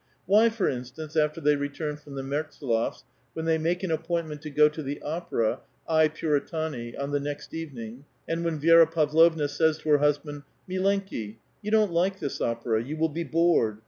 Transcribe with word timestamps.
Why, 0.25 0.49
for 0.49 0.67
instance, 0.67 1.15
after 1.15 1.39
they 1.39 1.55
returned 1.55 1.99
from 1.99 2.15
the 2.15 2.23
Meitsdiofs 2.23 3.03
when 3.33 3.45
the}* 3.45 3.59
make 3.59 3.83
an 3.83 3.91
rvpix)intment 3.91 4.41
to 4.41 4.49
go 4.49 4.67
to 4.67 4.81
the 4.81 4.99
opera, 5.03 5.59
"I 5.87 6.07
Pui 6.07 6.35
a 6.37 6.39
tani," 6.39 6.97
on 6.97 7.11
the 7.11 7.19
next 7.19 7.53
evening, 7.53 8.05
and 8.27 8.43
when 8.43 8.59
Vi^ra 8.59 8.91
Pavlovna 8.91 9.47
said 9.47 9.75
her 9.81 9.99
husband, 9.99 10.41
*'*' 10.55 10.67
Milenki^ 10.67 11.35
yon 11.61 11.71
don't 11.73 11.91
like 11.93 12.17
this 12.17 12.41
opera, 12.41 12.81
you 12.83 12.97
will 12.97 13.09
be 13.09 13.23
bored. 13.23 13.77